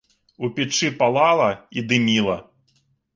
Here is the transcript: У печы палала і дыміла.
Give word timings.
У 0.45 0.47
печы 0.55 0.89
палала 1.01 1.49
і 1.81 1.83
дыміла. 1.91 2.39